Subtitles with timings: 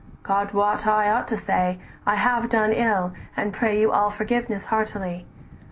[0.23, 4.65] "God wot I ought to say, I have done ill, And pray you all forgiveness
[4.65, 5.27] heartily!